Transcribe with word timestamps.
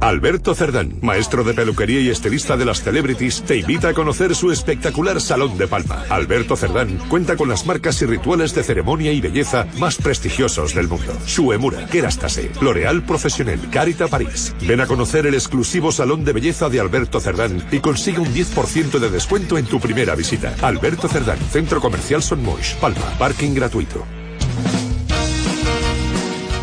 Alberto 0.00 0.54
Cerdán, 0.54 0.98
maestro 1.02 1.44
de 1.44 1.52
peluquería 1.52 2.00
y 2.00 2.08
estilista 2.08 2.56
de 2.56 2.64
las 2.64 2.82
celebrities, 2.82 3.42
te 3.42 3.58
invita 3.58 3.88
a 3.90 3.94
conocer 3.94 4.34
su 4.34 4.50
espectacular 4.50 5.20
Salón 5.20 5.58
de 5.58 5.66
Palma. 5.68 6.04
Alberto 6.08 6.56
Cerdán 6.56 6.98
cuenta 7.08 7.36
con 7.36 7.50
las 7.50 7.66
marcas 7.66 8.00
y 8.00 8.06
rituales 8.06 8.54
de 8.54 8.62
ceremonia 8.62 9.12
y 9.12 9.20
belleza 9.20 9.66
más 9.78 9.96
prestigiosos 9.96 10.74
del 10.74 10.88
mundo. 10.88 11.12
Suemura, 11.26 11.84
Kerastase, 11.86 12.50
L'Oréal 12.62 13.02
Professionnel, 13.02 13.60
Carita 13.70 14.08
París. 14.08 14.54
Ven 14.66 14.80
a 14.80 14.86
conocer 14.86 15.26
el 15.26 15.34
exclusivo 15.34 15.92
Salón 15.92 16.24
de 16.24 16.32
Belleza 16.32 16.70
de 16.70 16.80
Alberto 16.80 17.20
Cerdán 17.20 17.62
y 17.70 17.80
consigue 17.80 18.20
un 18.20 18.32
10% 18.32 18.98
de 18.98 19.10
descuento 19.10 19.58
en 19.58 19.66
tu 19.66 19.80
primera 19.80 20.14
visita. 20.14 20.54
Alberto 20.62 21.08
Cerdán, 21.08 21.38
Centro 21.50 21.80
Comercial 21.80 22.22
Son 22.22 22.42
Moix, 22.42 22.74
Palma, 22.80 23.18
parking 23.18 23.54
gratuito. 23.54 24.19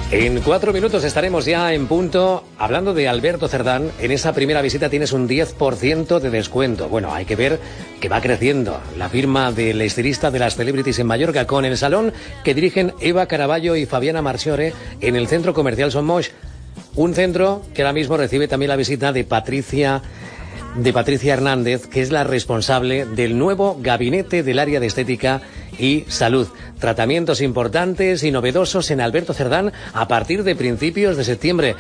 En 0.09 0.39
cuatro 0.39 0.71
minutos 0.71 1.03
estaremos 1.03 1.43
ya 1.43 1.73
en 1.73 1.85
punto 1.85 2.45
hablando 2.57 2.93
de 2.93 3.09
Alberto 3.09 3.49
Cerdán. 3.49 3.91
En 3.99 4.11
esa 4.11 4.31
primera 4.31 4.61
visita 4.61 4.89
tienes 4.89 5.11
un 5.11 5.27
10% 5.27 6.19
de 6.19 6.30
descuento. 6.30 6.88
Bueno, 6.88 7.14
hay 7.14 7.25
que 7.25 7.36
ver 7.36 7.59
que 7.99 8.08
va 8.08 8.22
creciendo 8.22 8.80
la 8.97 9.09
firma 9.09 9.52
del 9.52 9.81
estilista 9.81 10.31
de 10.31 10.39
las 10.39 10.55
celebrities 10.55 10.99
en 10.99 11.08
Mallorca 11.08 11.45
con 11.45 11.66
el 11.66 11.77
salón 11.77 12.14
que 12.45 12.53
dirigen 12.53 12.94
Eva 13.02 13.25
Caraballo 13.25 13.75
y 13.75 13.86
Fabiana 13.86 14.22
Marciore 14.22 14.72
en 15.02 15.17
el 15.17 15.27
centro 15.27 15.53
comercial 15.53 15.91
Somos. 15.91 16.31
Un 16.95 17.14
centro 17.14 17.64
que 17.73 17.81
ahora 17.81 17.92
mismo 17.92 18.16
recibe 18.16 18.47
también 18.47 18.69
la 18.69 18.77
visita 18.77 19.11
de 19.11 19.25
Patricia 19.25 20.02
de 20.75 20.94
Patricia 20.94 21.33
Hernández, 21.33 21.88
que 21.88 22.02
es 22.02 22.11
la 22.11 22.23
responsable 22.23 23.05
del 23.05 23.38
nuevo 23.38 23.77
gabinete 23.81 24.44
del 24.44 24.59
área 24.59 24.80
de 24.80 24.88
estética 24.88 25.42
y 25.80 26.06
salud. 26.08 26.47
Tratamientos 26.80 27.42
importantes 27.42 28.23
y 28.23 28.31
novedosos 28.31 28.92
en 28.92 29.02
Alberto 29.02 29.33
Cerdán 29.33 29.73
a 29.94 30.08
partir 30.08 30.44
de 30.44 30.56
principios 30.56 31.17
de 31.17 31.23
septiembre. 31.23 31.75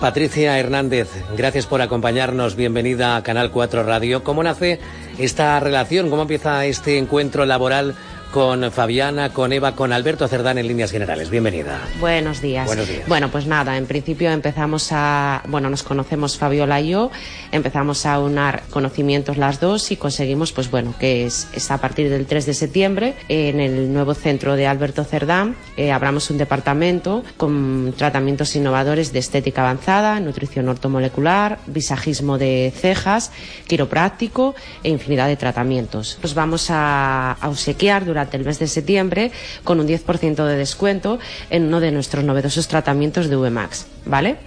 Patricia 0.00 0.58
Hernández, 0.58 1.08
gracias 1.36 1.66
por 1.66 1.82
acompañarnos. 1.82 2.54
Bienvenida 2.54 3.16
a 3.16 3.22
Canal 3.24 3.50
4 3.50 3.82
Radio. 3.82 4.22
¿Cómo 4.22 4.44
nace 4.44 4.78
esta 5.18 5.58
relación? 5.58 6.08
¿Cómo 6.08 6.22
empieza 6.22 6.64
este 6.66 6.98
encuentro 6.98 7.44
laboral 7.46 7.96
con 8.30 8.70
Fabiana, 8.70 9.30
con 9.30 9.52
Eva, 9.52 9.74
con 9.74 9.92
Alberto 9.92 10.28
Cerdán 10.28 10.58
en 10.58 10.68
líneas 10.68 10.90
generales. 10.90 11.30
Bienvenida. 11.30 11.80
Buenos 11.98 12.42
días. 12.42 12.66
Buenos 12.66 12.88
días. 12.88 13.08
Bueno, 13.08 13.30
pues 13.30 13.46
nada, 13.46 13.76
en 13.76 13.86
principio 13.86 14.30
empezamos 14.30 14.88
a, 14.92 15.42
bueno, 15.48 15.70
nos 15.70 15.82
conocemos 15.82 16.36
Fabiola 16.36 16.80
y 16.80 16.90
yo, 16.90 17.10
empezamos 17.52 18.04
a 18.06 18.18
unar 18.18 18.62
conocimientos 18.70 19.38
las 19.38 19.60
dos 19.60 19.90
y 19.90 19.96
conseguimos, 19.96 20.52
pues 20.52 20.70
bueno, 20.70 20.94
que 20.98 21.26
es, 21.26 21.48
es 21.54 21.70
a 21.70 21.78
partir 21.78 22.10
del 22.10 22.26
3 22.26 22.46
de 22.46 22.54
septiembre 22.54 23.14
en 23.28 23.60
el 23.60 23.92
nuevo 23.92 24.14
centro 24.14 24.56
de 24.56 24.66
Alberto 24.66 25.04
Cerdán 25.04 25.56
eh, 25.76 25.90
abramos 25.90 26.30
un 26.30 26.38
departamento 26.38 27.24
con 27.36 27.94
tratamientos 27.96 28.54
innovadores 28.56 29.12
de 29.12 29.20
estética 29.20 29.62
avanzada, 29.62 30.20
nutrición 30.20 30.68
ortomolecular, 30.68 31.58
visajismo 31.66 32.38
de 32.38 32.72
cejas, 32.76 33.32
quiropráctico 33.66 34.54
e 34.82 34.90
infinidad 34.90 35.28
de 35.28 35.36
tratamientos. 35.36 36.18
Nos 36.22 36.34
vamos 36.34 36.70
a, 36.70 37.32
a 37.32 37.48
obsequiar 37.48 38.04
durante 38.04 38.17
durante 38.18 38.36
el 38.36 38.44
mes 38.44 38.58
de 38.58 38.66
septiembre 38.66 39.30
con 39.62 39.78
un 39.78 39.86
10% 39.86 40.44
de 40.44 40.56
descuento 40.56 41.20
en 41.50 41.62
uno 41.64 41.78
de 41.78 41.92
nuestros 41.92 42.24
novedosos 42.24 42.66
tratamientos 42.66 43.28
de 43.28 43.36
VMAX, 43.36 43.86
¿vale? 44.08 44.38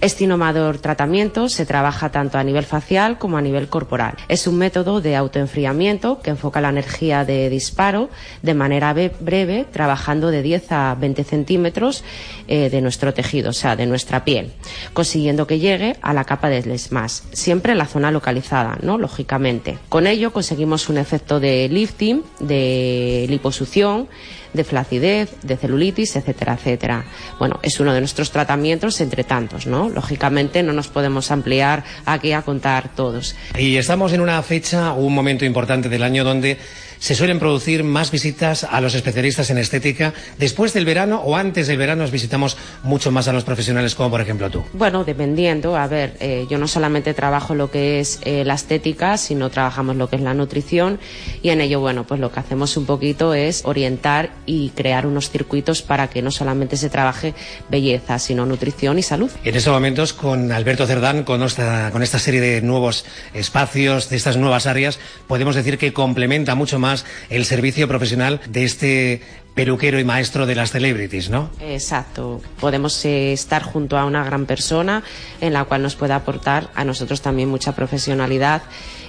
Este 0.00 0.24
innovador 0.24 0.78
tratamiento 0.78 1.50
se 1.50 1.66
trabaja 1.66 2.10
tanto 2.10 2.38
a 2.38 2.44
nivel 2.44 2.64
facial 2.64 3.18
como 3.18 3.36
a 3.36 3.42
nivel 3.42 3.68
corporal. 3.68 4.14
Es 4.28 4.46
un 4.46 4.56
método 4.56 5.02
de 5.02 5.14
autoenfriamiento 5.14 6.22
que 6.22 6.30
enfoca 6.30 6.62
la 6.62 6.70
energía 6.70 7.26
de 7.26 7.50
disparo 7.50 8.08
de 8.40 8.54
manera 8.54 8.94
breve, 8.94 9.66
trabajando 9.70 10.30
de 10.30 10.40
10 10.40 10.72
a 10.72 10.94
20 10.94 11.22
centímetros 11.24 12.02
eh, 12.48 12.70
de 12.70 12.80
nuestro 12.80 13.12
tejido, 13.12 13.50
o 13.50 13.52
sea, 13.52 13.76
de 13.76 13.84
nuestra 13.84 14.24
piel, 14.24 14.52
consiguiendo 14.94 15.46
que 15.46 15.58
llegue 15.58 15.96
a 16.00 16.14
la 16.14 16.24
capa 16.24 16.48
del 16.48 16.70
ESMAS, 16.70 17.24
siempre 17.32 17.72
en 17.72 17.78
la 17.78 17.86
zona 17.86 18.10
localizada, 18.10 18.78
¿no? 18.80 18.96
Lógicamente. 18.96 19.78
Con 19.90 20.06
ello 20.06 20.32
conseguimos 20.32 20.88
un 20.88 20.96
efecto 20.96 21.40
de 21.40 21.68
lifting, 21.68 22.22
de 22.38 23.26
liposucción, 23.28 24.08
de 24.52 24.64
flacidez, 24.64 25.30
de 25.42 25.56
celulitis, 25.56 26.16
etcétera, 26.16 26.54
etcétera. 26.54 27.04
Bueno, 27.38 27.60
es 27.62 27.78
uno 27.80 27.92
de 27.92 28.00
nuestros 28.00 28.30
tratamientos 28.30 28.99
entre 29.00 29.24
tantos, 29.24 29.66
¿no? 29.66 29.88
Lógicamente 29.88 30.62
no 30.62 30.72
nos 30.72 30.88
podemos 30.88 31.30
ampliar 31.30 31.84
aquí 32.06 32.32
a 32.32 32.42
contar 32.42 32.94
todos. 32.94 33.34
Y 33.58 33.76
estamos 33.76 34.12
en 34.12 34.20
una 34.20 34.42
fecha, 34.42 34.92
un 34.92 35.14
momento 35.14 35.44
importante 35.44 35.88
del 35.88 36.02
año 36.02 36.24
donde 36.24 36.58
se 37.00 37.14
suelen 37.14 37.38
producir 37.38 37.82
más 37.82 38.10
visitas 38.10 38.62
a 38.62 38.80
los 38.80 38.94
especialistas 38.94 39.50
en 39.50 39.58
estética. 39.58 40.12
Después 40.38 40.74
del 40.74 40.84
verano 40.84 41.20
o 41.24 41.34
antes 41.34 41.66
del 41.66 41.78
verano 41.78 42.02
nos 42.02 42.10
visitamos 42.10 42.56
mucho 42.82 43.10
más 43.10 43.26
a 43.26 43.32
los 43.32 43.42
profesionales 43.42 43.94
como 43.94 44.10
por 44.10 44.20
ejemplo 44.20 44.50
tú. 44.50 44.62
Bueno, 44.74 45.02
dependiendo. 45.02 45.76
A 45.76 45.86
ver, 45.86 46.16
eh, 46.20 46.46
yo 46.48 46.58
no 46.58 46.68
solamente 46.68 47.14
trabajo 47.14 47.54
lo 47.54 47.70
que 47.70 48.00
es 48.00 48.20
eh, 48.22 48.44
la 48.44 48.54
estética, 48.54 49.16
sino 49.16 49.48
trabajamos 49.48 49.96
lo 49.96 50.08
que 50.08 50.16
es 50.16 50.22
la 50.22 50.34
nutrición 50.34 51.00
y 51.42 51.48
en 51.48 51.62
ello, 51.62 51.80
bueno, 51.80 52.04
pues 52.04 52.20
lo 52.20 52.30
que 52.30 52.38
hacemos 52.38 52.76
un 52.76 52.84
poquito 52.84 53.32
es 53.32 53.62
orientar 53.64 54.30
y 54.44 54.68
crear 54.70 55.06
unos 55.06 55.30
circuitos 55.30 55.80
para 55.80 56.08
que 56.08 56.20
no 56.20 56.30
solamente 56.30 56.76
se 56.76 56.90
trabaje 56.90 57.34
belleza, 57.70 58.18
sino 58.18 58.44
nutrición 58.44 58.98
y 58.98 59.02
salud. 59.02 59.30
En 59.42 59.56
estos 59.56 59.72
momentos 59.72 60.12
con 60.12 60.52
Alberto 60.52 60.86
Cerdán, 60.86 61.24
con 61.24 61.42
esta, 61.42 61.90
con 61.92 62.02
esta 62.02 62.18
serie 62.18 62.42
de 62.42 62.60
nuevos 62.60 63.06
espacios, 63.32 64.10
de 64.10 64.16
estas 64.16 64.36
nuevas 64.36 64.66
áreas, 64.66 64.98
podemos 65.26 65.54
decir 65.54 65.78
que 65.78 65.94
complementa 65.94 66.54
mucho 66.54 66.78
más 66.78 66.89
el 67.28 67.44
servicio 67.44 67.86
profesional 67.88 68.40
de 68.48 68.64
este 68.64 69.22
peluquero 69.60 70.00
y 70.00 70.04
maestro 70.04 70.46
de 70.46 70.54
las 70.54 70.70
celebrities, 70.70 71.28
¿no? 71.28 71.50
Exacto. 71.60 72.40
Podemos 72.58 73.04
eh, 73.04 73.34
estar 73.34 73.62
junto 73.62 73.98
a 73.98 74.06
una 74.06 74.24
gran 74.24 74.46
persona 74.46 75.02
en 75.42 75.52
la 75.52 75.64
cual 75.64 75.82
nos 75.82 75.96
puede 75.96 76.14
aportar 76.14 76.70
a 76.74 76.82
nosotros 76.82 77.20
también 77.20 77.50
mucha 77.50 77.74
profesionalidad 77.74 78.62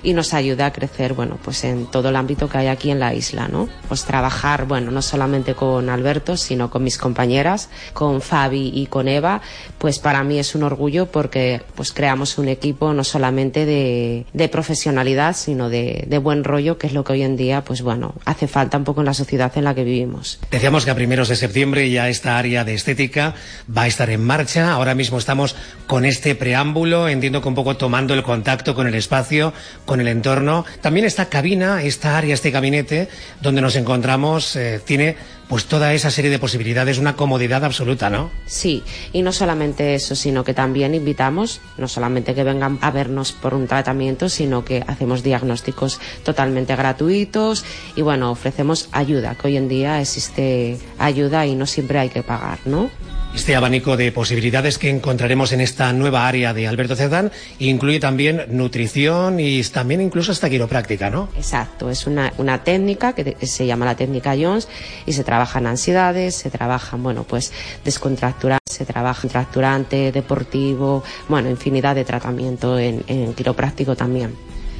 y 0.03 0.13
nos 0.13 0.34
ayuda 0.34 0.66
a 0.66 0.73
crecer, 0.73 1.13
bueno, 1.13 1.38
pues 1.41 1.63
en 1.63 1.85
todo 1.85 2.09
el 2.09 2.16
ámbito 2.17 2.50
que 2.50 2.57
hay 2.57 2.67
aquí 2.67 2.91
en 2.91 3.00
la 3.00 3.13
isla, 3.13 3.47
¿no? 3.47 3.69
Pues 3.88 4.03
trabajar, 4.03 4.66
bueno, 4.66 4.91
no 4.91 5.01
solamente 5.01 5.53
con 5.53 5.90
Alberto, 5.90 6.35
sino 6.35 6.69
con 6.69 6.84
mis 6.84 6.97
compañeras, 6.97 7.69
con 7.94 8.22
Fabi 8.22 8.72
y 8.73 8.88
con 8.88 9.07
Eva, 9.07 9.41
pues 9.78 10.00
para 10.00 10.23
mí 10.23 10.38
es 10.38 10.56
un 10.56 10.63
orgullo 10.63 11.06
porque 11.06 11.61
pues 11.75 11.94
creamos 11.94 12.38
un 12.38 12.50
equipo 12.50 12.94
no 12.94 13.06
solamente 13.06 13.66
de, 13.66 14.25
de 14.34 14.50
profesionalidad, 14.50 15.34
sino 15.34 15.69
de, 15.69 16.03
de 16.07 16.17
buen 16.17 16.44
rollo, 16.44 16.78
que 16.78 16.88
es 16.88 16.94
lo 16.94 17.06
que 17.06 17.13
hoy 17.13 17.23
en 17.23 17.38
día, 17.38 17.63
pues 17.63 17.81
bueno, 17.84 18.16
hace 18.25 18.47
falta 18.47 18.78
un 18.78 18.84
poco 18.84 19.00
en 19.00 19.06
la 19.06 19.13
sociedad 19.13 19.51
en 19.56 19.63
la 19.63 19.75
que 19.75 19.85
vivimos. 19.85 20.41
Decíamos 20.50 20.84
que 20.84 20.91
a 20.91 20.96
primeros 20.96 21.29
de 21.29 21.35
septiembre 21.35 21.90
ya 21.90 22.09
esta 22.09 22.38
área 22.38 22.66
de 22.66 22.74
estética 22.74 23.35
va 23.66 23.84
a 23.84 23.88
estar 23.88 24.09
en 24.09 24.24
marcha. 24.24 24.74
Ahora 24.74 24.96
mismo 24.96 25.18
estamos 25.18 25.56
con 25.88 26.03
este 26.03 26.35
preámbulo, 26.35 27.07
entiendo 27.07 27.41
que 27.41 27.47
un 27.47 27.56
poco 27.56 27.78
tomando 27.78 28.13
el 28.13 28.24
contacto 28.24 28.75
con 28.75 28.88
el 28.88 28.96
espacio, 28.96 29.53
con 29.85 30.02
el 30.02 30.07
entorno. 30.07 30.66
También 30.81 31.06
esta 31.06 31.28
cabina, 31.28 31.84
esta 31.84 32.18
área, 32.18 32.34
este 32.34 32.52
gabinete 32.52 33.07
donde 33.41 33.62
nos 33.62 33.75
encontramos, 33.75 34.56
eh, 34.56 34.81
tiene 34.84 35.16
pues 35.51 35.66
toda 35.66 35.94
esa 35.94 36.09
serie 36.12 36.31
de 36.31 36.39
posibilidades, 36.39 36.97
una 36.97 37.17
comodidad 37.17 37.66
absoluta, 37.66 38.09
¿no? 38.09 38.31
Sí, 38.45 38.84
y 39.12 39.22
no 39.22 39.34
solamente 39.34 39.95
eso, 39.95 40.16
sino 40.16 40.45
que 40.45 40.53
también 40.53 40.95
invitamos, 40.95 41.59
no 41.78 41.90
solamente 41.90 42.34
que 42.34 42.46
vengan 42.46 42.79
a 42.79 42.90
vernos 42.90 43.34
por 43.34 43.53
un 43.53 43.67
tratamiento, 43.67 44.29
sino 44.29 44.64
que 44.64 44.81
hacemos 44.87 45.23
diagnósticos 45.23 45.99
totalmente 46.23 46.73
gratuitos 46.78 47.66
y 47.97 48.02
bueno, 48.02 48.31
ofrecemos 48.31 48.87
ayuda, 48.93 49.35
que 49.35 49.47
hoy 49.47 49.58
en 49.58 49.67
día 49.67 49.99
existe 49.99 50.79
ayuda 50.97 51.46
y 51.46 51.55
no 51.55 51.66
siempre 51.66 51.99
hay 51.99 52.08
que 52.08 52.23
pagar, 52.23 52.59
¿no? 52.64 52.90
Este 53.33 53.55
abanico 53.55 53.95
de 53.95 54.11
posibilidades 54.11 54.78
que 54.78 54.89
encontraremos 54.89 55.53
en 55.53 55.61
esta 55.61 55.93
nueva 55.93 56.28
área 56.28 56.53
de 56.53 56.67
Alberto 56.67 56.97
Cerdán 56.97 57.31
incluye 57.59 57.99
también 57.99 58.43
nutrición 58.49 59.39
y 59.39 59.63
también 59.63 60.01
incluso 60.01 60.33
hasta 60.33 60.49
quiropráctica, 60.49 61.09
¿no? 61.09 61.29
Exacto, 61.37 61.89
es 61.89 62.05
una, 62.07 62.33
una 62.37 62.63
técnica 62.63 63.13
que 63.13 63.37
se 63.47 63.66
llama 63.66 63.85
la 63.85 63.95
técnica 63.95 64.35
Jones 64.39 64.67
y 65.05 65.13
se 65.13 65.23
trabajan 65.23 65.66
ansiedades, 65.66 66.35
se 66.35 66.49
trabajan, 66.49 67.01
bueno, 67.01 67.23
pues 67.23 67.53
descontracturantes, 67.85 68.75
se 68.75 68.85
trabaja 68.85 69.22
contracturante, 69.22 70.11
deportivo, 70.11 71.03
bueno, 71.29 71.49
infinidad 71.49 71.95
de 71.95 72.03
tratamiento 72.03 72.78
en, 72.78 73.03
en 73.07 73.33
quiropráctico 73.33 73.95
también. 73.95 74.35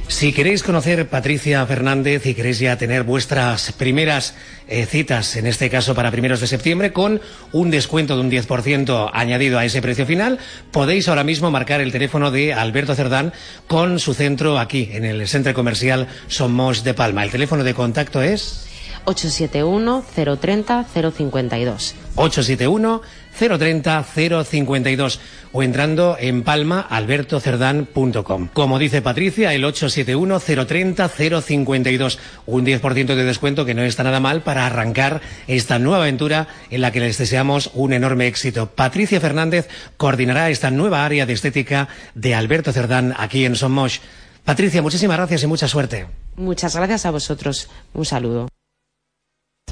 Si 0.08 0.32
queréis 0.32 0.62
conocer 0.62 1.08
Patricia 1.08 1.64
Fernández 1.66 2.26
y 2.26 2.34
queréis 2.34 2.58
ya 2.58 2.76
tener 2.76 3.02
vuestras 3.02 3.72
primeras 3.72 4.34
eh, 4.68 4.86
citas, 4.86 5.36
en 5.36 5.46
este 5.46 5.70
caso 5.70 5.94
para 5.94 6.10
primeros 6.10 6.40
de 6.40 6.46
septiembre, 6.46 6.92
con 6.92 7.20
un 7.52 7.70
descuento 7.70 8.14
de 8.14 8.20
un 8.20 8.30
10% 8.30 9.10
añadido 9.12 9.58
a 9.58 9.64
ese 9.64 9.82
precio 9.82 10.06
final, 10.06 10.38
podéis 10.70 11.08
ahora 11.08 11.24
mismo 11.24 11.50
marcar 11.50 11.80
el 11.80 11.92
teléfono 11.92 12.30
de 12.30 12.52
Alberto 12.52 12.94
Cerdán 12.94 13.32
con 13.66 13.98
su 13.98 14.14
centro 14.14 14.58
aquí, 14.58 14.90
en 14.92 15.04
el 15.04 15.26
centro 15.28 15.54
comercial 15.54 16.08
Somos 16.28 16.84
de 16.84 16.94
Palma. 16.94 17.24
El 17.24 17.30
teléfono 17.30 17.64
de 17.64 17.74
contacto 17.74 18.22
es... 18.22 18.71
871 19.04 20.04
030 20.14 20.84
052. 20.84 21.94
871 22.14 23.02
030 23.38 24.04
052 24.44 25.20
o 25.52 25.62
entrando 25.62 26.16
en 26.18 26.42
palmaalbertocerdán.com. 26.42 28.48
Como 28.52 28.78
dice 28.78 29.00
Patricia, 29.02 29.54
el 29.54 29.64
871 29.64 30.40
030 30.66 31.08
052, 31.08 32.18
un 32.46 32.66
10% 32.66 33.14
de 33.14 33.24
descuento 33.24 33.64
que 33.64 33.74
no 33.74 33.82
está 33.82 34.04
nada 34.04 34.20
mal 34.20 34.42
para 34.42 34.66
arrancar 34.66 35.20
esta 35.46 35.78
nueva 35.78 36.02
aventura 36.02 36.48
en 36.70 36.82
la 36.82 36.92
que 36.92 37.00
les 37.00 37.18
deseamos 37.18 37.70
un 37.74 37.92
enorme 37.92 38.26
éxito. 38.26 38.66
Patricia 38.66 39.20
Fernández 39.20 39.68
coordinará 39.96 40.50
esta 40.50 40.70
nueva 40.70 41.04
área 41.04 41.26
de 41.26 41.32
estética 41.32 41.88
de 42.14 42.34
Alberto 42.34 42.72
Cerdán 42.72 43.14
aquí 43.16 43.44
en 43.44 43.56
Somos. 43.56 44.00
Patricia, 44.44 44.82
muchísimas 44.82 45.18
gracias 45.18 45.42
y 45.42 45.46
mucha 45.46 45.68
suerte. 45.68 46.06
Muchas 46.36 46.74
gracias 46.74 47.06
a 47.06 47.10
vosotros. 47.10 47.68
Un 47.94 48.04
saludo. 48.04 48.51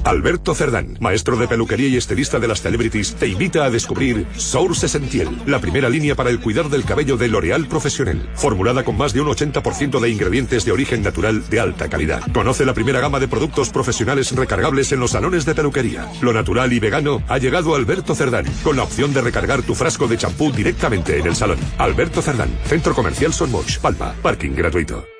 Alberto 0.03 0.55
Cerdán, 0.55 0.97
maestro 0.99 1.37
de 1.37 1.47
peluquería 1.47 1.87
y 1.87 1.97
estilista 1.97 2.39
de 2.39 2.47
las 2.47 2.61
celebrities, 2.61 3.15
te 3.15 3.27
invita 3.27 3.65
a 3.65 3.69
descubrir 3.69 4.25
Source 4.35 4.87
Essentiel, 4.87 5.29
la 5.45 5.59
primera 5.59 5.89
línea 5.89 6.15
para 6.15 6.31
el 6.31 6.39
cuidar 6.39 6.69
del 6.69 6.83
cabello 6.83 7.17
de 7.17 7.27
L'Oréal 7.27 7.67
Profesional, 7.67 8.29
formulada 8.35 8.83
con 8.83 8.97
más 8.97 9.13
de 9.13 9.21
un 9.21 9.27
80% 9.27 9.99
de 9.99 10.09
ingredientes 10.09 10.65
de 10.65 10.71
origen 10.71 11.03
natural 11.03 11.47
de 11.49 11.59
alta 11.59 11.87
calidad. 11.87 12.21
Conoce 12.33 12.65
la 12.65 12.73
primera 12.73 12.99
gama 12.99 13.19
de 13.19 13.27
productos 13.27 13.69
profesionales 13.69 14.35
recargables 14.35 14.91
en 14.91 14.99
los 14.99 15.11
salones 15.11 15.45
de 15.45 15.55
peluquería. 15.55 16.07
Lo 16.21 16.33
natural 16.33 16.73
y 16.73 16.79
vegano 16.79 17.21
ha 17.27 17.37
llegado 17.37 17.75
Alberto 17.75 18.15
Cerdán, 18.15 18.45
con 18.63 18.77
la 18.77 18.83
opción 18.83 19.13
de 19.13 19.21
recargar 19.21 19.61
tu 19.61 19.75
frasco 19.75 20.07
de 20.07 20.17
champú 20.17 20.51
directamente 20.51 21.19
en 21.19 21.27
el 21.27 21.35
salón. 21.35 21.59
Alberto 21.77 22.21
Cerdán, 22.21 22.49
Centro 22.65 22.95
Comercial 22.95 23.33
Son 23.33 23.51
Palma, 23.81 24.15
parking 24.21 24.51
gratuito. 24.55 25.11